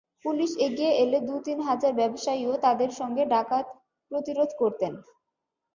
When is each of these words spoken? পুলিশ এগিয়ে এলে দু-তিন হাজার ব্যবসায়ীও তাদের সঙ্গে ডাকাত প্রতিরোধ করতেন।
পুলিশ 0.25 0.51
এগিয়ে 0.59 0.91
এলে 1.03 1.17
দু-তিন 1.27 1.59
হাজার 1.61 1.91
ব্যবসায়ীও 1.93 2.53
তাদের 2.65 2.89
সঙ্গে 2.99 3.23
ডাকাত 3.33 3.65
প্রতিরোধ 4.11 4.49
করতেন। 4.61 4.93